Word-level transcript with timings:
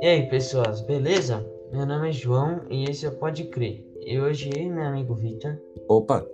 E 0.00 0.06
aí, 0.06 0.28
pessoas, 0.28 0.80
beleza? 0.80 1.46
Meu 1.70 1.86
nome 1.86 2.08
é 2.08 2.12
João 2.12 2.62
e 2.68 2.84
esse 2.90 3.06
é 3.06 3.08
o 3.08 3.12
Pode 3.12 3.44
Crer. 3.44 3.84
E 4.00 4.20
hoje 4.20 4.50
eu 4.52 4.62
e 4.62 4.68
meu 4.68 4.82
amigo 4.82 5.14
Victor, 5.14 5.56
Opa, 5.88 6.26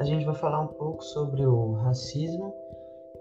a 0.00 0.04
gente 0.04 0.24
vai 0.24 0.34
falar 0.34 0.62
um 0.62 0.68
pouco 0.68 1.04
sobre 1.04 1.44
o 1.44 1.72
racismo 1.72 2.54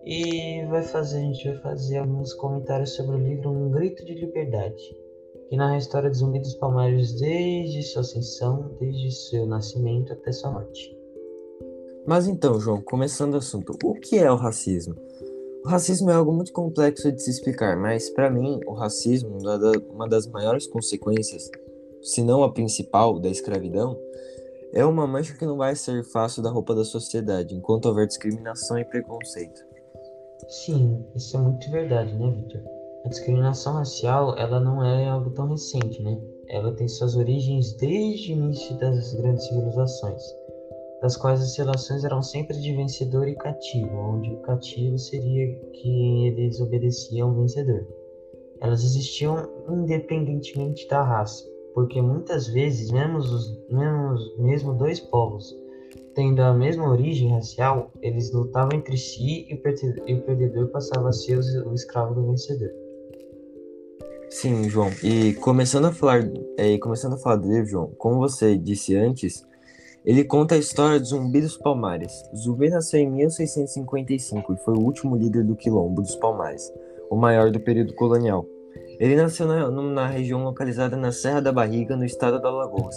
e 0.05 0.65
vai 0.67 0.83
fazer, 0.83 1.17
a 1.17 1.21
gente 1.21 1.49
vai 1.49 1.57
fazer 1.57 1.97
alguns 1.97 2.33
comentários 2.35 2.95
sobre 2.95 3.17
o 3.17 3.19
livro 3.19 3.51
Um 3.51 3.71
Grito 3.71 4.05
de 4.05 4.13
Liberdade, 4.13 4.95
que 5.49 5.57
narra 5.57 5.73
a 5.73 5.79
história 5.79 6.09
dos 6.09 6.19
Zumbi 6.19 6.39
dos 6.39 6.55
Palmares 6.55 7.11
desde 7.19 7.83
sua 7.83 8.01
ascensão, 8.01 8.71
desde 8.79 9.11
seu 9.11 9.45
nascimento 9.45 10.13
até 10.13 10.31
sua 10.31 10.51
morte. 10.51 10.97
mas 12.07 12.25
então, 12.25 12.57
João, 12.57 12.81
começando 12.81 13.33
o 13.33 13.37
assunto, 13.37 13.77
o 13.83 13.95
que 13.95 14.17
é 14.17 14.31
o 14.31 14.37
racismo? 14.37 14.95
O 15.65 15.67
racismo 15.67 16.11
é 16.11 16.13
algo 16.13 16.31
muito 16.31 16.53
complexo 16.53 17.11
de 17.11 17.19
se 17.23 17.31
explicar, 17.31 17.75
mas 17.75 18.07
para 18.07 18.29
mim, 18.29 18.59
o 18.67 18.73
racismo, 18.73 19.35
uma 19.39 19.57
da- 19.57 19.79
uma 19.89 20.07
das 20.07 20.27
maiores 20.27 20.67
consequências, 20.67 21.49
se 22.03 22.21
não 22.21 22.43
a 22.43 22.53
principal, 22.53 23.19
da 23.19 23.29
escravidão, 23.29 23.97
é 24.71 24.85
uma 24.85 25.07
mancha 25.07 25.33
que 25.35 25.43
não 25.43 25.57
vai 25.57 25.75
ser 25.75 26.03
fácil 26.03 26.43
da 26.43 26.51
roupa 26.51 26.75
da 26.75 26.85
sociedade, 26.85 27.55
enquanto 27.55 27.87
houver 27.87 28.05
discriminação 28.05 28.77
e 28.77 28.85
preconceito. 28.85 29.59
Sim, 30.49 31.03
isso 31.15 31.35
é 31.35 31.39
muito 31.39 31.71
verdade, 31.71 32.13
né, 32.13 32.29
Victor? 32.29 32.61
A 33.03 33.09
discriminação 33.09 33.73
racial, 33.73 34.37
ela 34.37 34.59
não 34.59 34.83
é 34.83 35.09
algo 35.09 35.31
tão 35.31 35.47
recente, 35.47 35.99
né? 36.03 36.15
Ela 36.47 36.75
tem 36.75 36.87
suas 36.87 37.15
origens 37.15 37.73
desde 37.73 38.33
o 38.33 38.37
início 38.37 38.77
das 38.77 39.15
grandes 39.15 39.47
civilizações, 39.47 40.21
das 41.05 41.15
quais 41.15 41.39
as 41.39 41.55
relações 41.55 42.03
eram 42.03 42.23
sempre 42.23 42.59
de 42.59 42.75
vencedor 42.75 43.27
e 43.27 43.35
cativo, 43.35 43.95
onde 43.95 44.33
o 44.33 44.37
cativo 44.37 44.97
seria 44.97 45.55
que 45.71 46.27
eles 46.27 46.59
obedeciam 46.59 47.29
ao 47.29 47.35
vencedor. 47.35 47.85
Elas 48.59 48.83
existiam 48.83 49.47
independentemente 49.69 50.87
da 50.87 51.03
raça, 51.03 51.47
porque 51.75 52.01
muitas 52.01 52.47
vezes, 52.47 52.89
mesmo, 52.89 53.19
os, 53.19 53.55
mesmo, 53.69 54.15
mesmo 54.39 54.73
dois 54.73 54.99
povos 54.99 55.55
tendo 56.15 56.41
a 56.41 56.53
mesma 56.53 56.89
origem 56.89 57.33
racial, 57.33 57.91
eles 58.01 58.31
lutavam 58.31 58.75
entre 58.75 58.97
si 58.97 59.45
e 59.47 59.53
o, 59.53 59.61
perde- 59.61 60.01
o 60.11 60.21
perdedor 60.21 60.69
passava 60.69 61.09
a 61.09 61.13
ser 61.13 61.37
o 61.37 61.73
escravo 61.73 62.15
do 62.15 62.25
vencedor. 62.31 62.71
Sim, 64.31 64.67
João. 64.69 64.89
E 65.03 65.33
começando 65.35 65.85
a 65.85 65.91
falar, 65.91 66.23
é, 66.57 66.71
e 66.71 66.79
começando 66.79 67.13
a 67.13 67.17
falar 67.17 67.35
dele, 67.35 67.65
João, 67.65 67.91
como 67.97 68.17
você 68.17 68.57
disse 68.57 68.95
antes, 68.95 69.45
ele 70.05 70.23
conta 70.23 70.53
a 70.53 70.57
história 70.59 70.99
do 70.99 71.05
Zumbi 71.07 71.41
dos 71.41 71.57
Palmares. 71.57 72.23
Zumbi 72.35 72.69
nasceu 72.69 72.99
em 72.99 73.09
1655 73.09 74.53
e 74.53 74.57
foi 74.57 74.75
o 74.75 74.81
último 74.81 75.15
líder 75.15 75.43
do 75.43 75.55
Quilombo 75.55 75.99
dos 75.99 76.15
Palmares, 76.15 76.71
o 77.09 77.15
maior 77.15 77.49
do 77.49 77.59
período 77.59 77.95
colonial. 77.95 78.45
Ele 78.99 79.15
nasceu 79.15 79.47
na, 79.47 79.67
na 79.71 80.05
região 80.05 80.43
localizada 80.43 80.95
na 80.95 81.11
Serra 81.11 81.41
da 81.41 81.51
Barriga, 81.51 81.95
no 81.97 82.05
estado 82.05 82.39
da 82.39 82.49
Alagoas. 82.49 82.95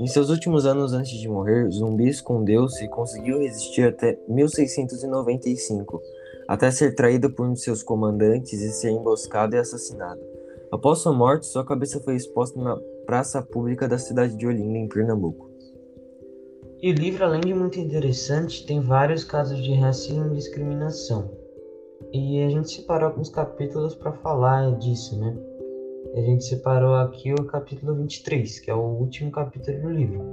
Em 0.00 0.06
seus 0.08 0.30
últimos 0.30 0.66
anos 0.66 0.92
antes 0.92 1.12
de 1.12 1.28
morrer, 1.28 1.70
Zumbi 1.70 2.08
escondeu-se 2.08 2.84
e 2.84 2.88
conseguiu 2.88 3.38
resistir 3.38 3.82
até 3.82 4.18
1695, 4.28 6.02
até 6.48 6.72
ser 6.72 6.96
traído 6.96 7.30
por 7.30 7.46
um 7.46 7.52
de 7.52 7.60
seus 7.60 7.84
comandantes 7.84 8.60
e 8.60 8.72
ser 8.72 8.90
emboscado 8.90 9.54
e 9.54 9.60
assassinado. 9.60 10.20
Após 10.72 10.98
sua 10.98 11.12
morte, 11.12 11.46
sua 11.46 11.64
cabeça 11.64 12.00
foi 12.00 12.16
exposta 12.16 12.60
na 12.60 12.76
praça 13.06 13.40
pública 13.40 13.86
da 13.86 13.96
cidade 13.96 14.34
de 14.34 14.44
Olinda, 14.44 14.76
em 14.76 14.88
Pernambuco. 14.88 15.51
E 16.82 16.90
o 16.90 16.94
livro, 16.94 17.24
além 17.24 17.42
de 17.42 17.54
muito 17.54 17.78
interessante, 17.78 18.66
tem 18.66 18.80
vários 18.80 19.22
casos 19.22 19.62
de 19.62 19.72
racismo 19.72 20.26
e 20.26 20.34
discriminação. 20.34 21.30
E 22.12 22.42
a 22.42 22.48
gente 22.48 22.72
separou 22.72 23.10
alguns 23.10 23.28
capítulos 23.28 23.94
para 23.94 24.10
falar 24.10 24.76
disso, 24.78 25.16
né? 25.16 25.32
A 26.12 26.20
gente 26.20 26.44
separou 26.44 26.96
aqui 26.96 27.32
o 27.32 27.44
capítulo 27.44 27.94
23, 27.94 28.58
que 28.58 28.68
é 28.68 28.74
o 28.74 28.80
último 28.80 29.30
capítulo 29.30 29.80
do 29.80 29.90
livro. 29.90 30.24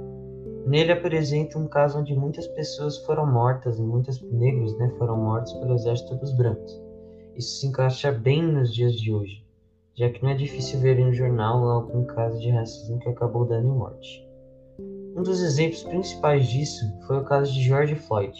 Nele 0.66 0.90
apresenta 0.90 1.56
um 1.56 1.68
caso 1.68 2.00
onde 2.00 2.16
muitas 2.16 2.48
pessoas 2.48 2.98
foram 3.06 3.32
mortas, 3.32 3.78
muitos 3.78 4.20
negros 4.20 4.76
né, 4.76 4.92
foram 4.98 5.18
mortos 5.18 5.52
pelo 5.52 5.74
exército 5.74 6.16
dos 6.16 6.32
brancos. 6.32 6.82
Isso 7.36 7.60
se 7.60 7.68
encaixa 7.68 8.10
bem 8.10 8.42
nos 8.42 8.74
dias 8.74 8.94
de 8.96 9.12
hoje, 9.12 9.46
já 9.94 10.10
que 10.10 10.20
não 10.20 10.30
é 10.30 10.34
difícil 10.34 10.80
ver 10.80 10.98
em 10.98 11.06
um 11.06 11.14
jornal 11.14 11.62
algum 11.70 12.04
caso 12.06 12.40
de 12.40 12.50
racismo 12.50 12.98
que 12.98 13.08
acabou 13.08 13.44
dando 13.44 13.68
morte. 13.68 14.28
Um 15.16 15.22
dos 15.22 15.42
exemplos 15.42 15.82
principais 15.82 16.48
disso 16.48 16.84
foi 17.06 17.18
o 17.18 17.24
caso 17.24 17.52
de 17.52 17.62
George 17.62 17.94
Floyd, 17.94 18.32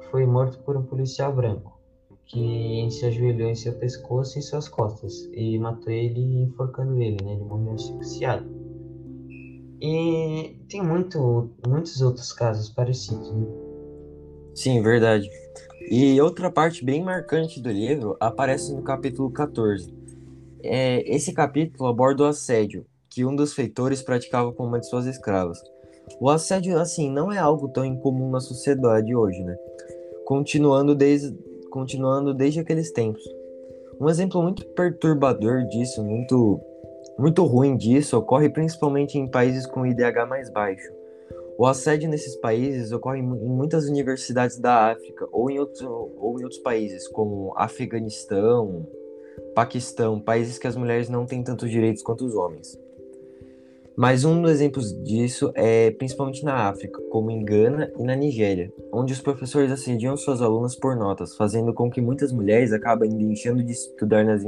que 0.00 0.06
foi 0.10 0.24
morto 0.24 0.58
por 0.60 0.76
um 0.76 0.82
policial 0.82 1.32
branco, 1.34 1.78
que 2.26 2.88
se 2.90 3.04
ajoelhou 3.04 3.50
em 3.50 3.54
seu 3.54 3.74
pescoço 3.74 4.36
e 4.36 4.38
em 4.38 4.42
suas 4.42 4.68
costas 4.68 5.28
e 5.32 5.58
matou 5.58 5.92
ele 5.92 6.42
enforcando 6.42 7.00
ele, 7.00 7.22
né? 7.22 7.34
Ele 7.34 7.44
morreu 7.44 7.74
asfixiado. 7.74 8.46
E 9.80 10.56
tem 10.68 10.82
muito, 10.82 11.50
muitos 11.66 12.00
outros 12.00 12.32
casos 12.32 12.68
parecidos, 12.70 13.30
né? 13.32 13.46
Sim, 14.54 14.80
verdade. 14.80 15.28
E 15.90 16.20
outra 16.20 16.50
parte 16.50 16.84
bem 16.84 17.02
marcante 17.02 17.60
do 17.60 17.68
livro 17.68 18.16
aparece 18.20 18.72
no 18.72 18.82
capítulo 18.82 19.30
14. 19.30 19.92
É, 20.62 21.02
esse 21.12 21.32
capítulo 21.32 21.88
aborda 21.88 22.22
o 22.22 22.26
assédio 22.26 22.86
que 23.10 23.24
um 23.24 23.34
dos 23.34 23.52
feitores 23.52 24.00
praticava 24.00 24.52
com 24.52 24.64
uma 24.64 24.78
de 24.78 24.88
suas 24.88 25.04
escravas. 25.06 25.58
O 26.20 26.28
assédio, 26.28 26.78
assim, 26.78 27.10
não 27.10 27.32
é 27.32 27.38
algo 27.38 27.68
tão 27.68 27.84
incomum 27.84 28.30
na 28.30 28.40
sociedade 28.40 29.14
hoje, 29.14 29.42
né? 29.42 29.56
Continuando 30.24 30.94
desde, 30.94 31.36
continuando 31.70 32.34
desde 32.34 32.60
aqueles 32.60 32.92
tempos. 32.92 33.22
Um 34.00 34.08
exemplo 34.08 34.42
muito 34.42 34.64
perturbador 34.68 35.64
disso, 35.66 36.02
muito, 36.02 36.60
muito 37.18 37.44
ruim 37.44 37.76
disso, 37.76 38.18
ocorre 38.18 38.48
principalmente 38.48 39.18
em 39.18 39.28
países 39.28 39.66
com 39.66 39.86
IDH 39.86 40.26
mais 40.28 40.50
baixo. 40.50 40.92
O 41.58 41.66
assédio 41.66 42.08
nesses 42.08 42.34
países 42.36 42.92
ocorre 42.92 43.20
em 43.20 43.22
mu- 43.22 43.36
em 43.36 43.48
muitas 43.48 43.86
universidades 43.88 44.58
da 44.58 44.90
África 44.90 45.28
ou 45.30 45.50
em 45.50 45.58
outros, 45.58 45.82
ou 45.82 46.40
em 46.40 46.44
outros 46.44 46.60
países, 46.60 47.06
como 47.08 47.52
Afeganistão, 47.56 48.86
Paquistão, 49.54 50.18
países 50.18 50.58
que 50.58 50.66
as 50.66 50.76
mulheres 50.76 51.08
não 51.08 51.26
têm 51.26 51.42
tantos 51.42 51.70
direitos 51.70 52.02
quanto 52.02 52.24
os 52.24 52.34
homens. 52.34 52.78
Mas 54.02 54.24
um 54.24 54.42
dos 54.42 54.50
exemplos 54.50 54.92
disso 55.04 55.52
é 55.54 55.92
principalmente 55.92 56.44
na 56.44 56.68
África, 56.68 57.00
como 57.08 57.30
em 57.30 57.44
Gana 57.44 57.88
e 57.96 58.02
na 58.02 58.16
Nigéria, 58.16 58.68
onde 58.92 59.12
os 59.12 59.20
professores 59.20 59.70
assediam 59.70 60.16
suas 60.16 60.42
alunas 60.42 60.74
por 60.74 60.96
notas, 60.96 61.36
fazendo 61.36 61.72
com 61.72 61.88
que 61.88 62.00
muitas 62.00 62.32
mulheres 62.32 62.72
acabem 62.72 63.16
deixando 63.16 63.62
de 63.62 63.70
estudar 63.70 64.24
nas, 64.24 64.42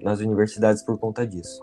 nas 0.00 0.20
universidades 0.20 0.84
por 0.84 0.96
conta 0.96 1.26
disso. 1.26 1.60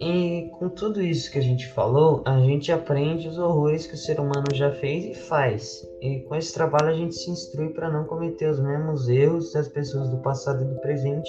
E 0.00 0.48
com 0.56 0.68
tudo 0.68 1.02
isso 1.02 1.32
que 1.32 1.38
a 1.40 1.42
gente 1.42 1.66
falou, 1.72 2.22
a 2.24 2.38
gente 2.38 2.70
aprende 2.70 3.26
os 3.26 3.36
horrores 3.36 3.88
que 3.88 3.94
o 3.94 3.98
ser 3.98 4.20
humano 4.20 4.54
já 4.54 4.70
fez 4.70 5.06
e 5.06 5.14
faz. 5.22 5.84
E 6.00 6.20
com 6.20 6.36
esse 6.36 6.54
trabalho 6.54 6.90
a 6.90 6.94
gente 6.94 7.16
se 7.16 7.28
instrui 7.28 7.70
para 7.70 7.90
não 7.90 8.04
cometer 8.04 8.48
os 8.48 8.60
mesmos 8.60 9.08
erros 9.08 9.52
das 9.52 9.66
pessoas 9.66 10.08
do 10.08 10.18
passado 10.18 10.62
e 10.62 10.68
do 10.68 10.80
presente 10.80 11.28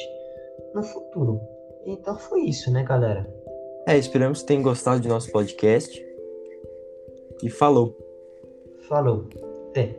no 0.75 0.83
futuro. 0.83 1.41
Então 1.87 2.19
foi 2.19 2.41
isso, 2.41 2.71
né, 2.71 2.83
galera? 2.83 3.40
É, 3.87 3.97
esperamos 3.97 4.41
que 4.41 4.47
tenham 4.47 4.63
gostado 4.63 4.99
de 4.99 5.07
nosso 5.07 5.31
podcast. 5.31 6.05
E 7.43 7.49
falou! 7.49 7.97
Falou. 8.87 9.25
Até. 9.69 9.95